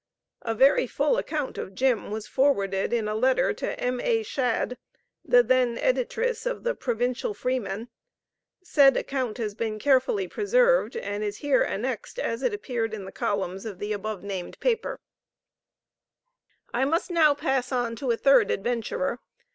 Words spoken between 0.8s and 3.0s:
full account of "Jim," was forwarded